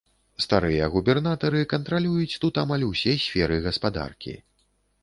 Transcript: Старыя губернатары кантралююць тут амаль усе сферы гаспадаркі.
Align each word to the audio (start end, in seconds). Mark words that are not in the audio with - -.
Старыя 0.43 0.87
губернатары 0.95 1.61
кантралююць 1.75 2.39
тут 2.47 2.53
амаль 2.63 2.87
усе 2.91 3.15
сферы 3.27 3.65
гаспадаркі. 3.69 4.37